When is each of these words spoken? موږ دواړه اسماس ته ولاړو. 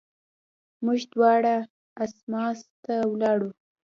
موږ 0.85 0.99
دواړه 1.13 1.55
اسماس 2.03 2.59
ته 2.83 2.95
ولاړو. 3.11 3.49